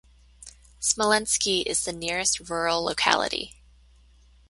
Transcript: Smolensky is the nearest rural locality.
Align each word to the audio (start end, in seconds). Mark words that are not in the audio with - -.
Smolensky 0.79 1.61
is 1.63 1.85
the 1.85 1.93
nearest 1.93 2.49
rural 2.49 2.81
locality. 2.83 3.61